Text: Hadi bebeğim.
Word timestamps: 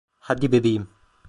Hadi 0.19 0.51
bebeğim. 0.51 0.87